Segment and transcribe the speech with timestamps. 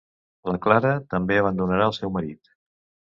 [0.51, 2.55] La Clara també abandonarà el seu marit.